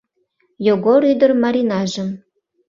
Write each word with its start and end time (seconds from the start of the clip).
Йогор 0.67 1.01
ӱдыр 1.11 1.31
Маринажым 1.41 2.09